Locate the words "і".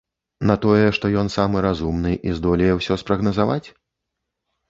2.29-2.33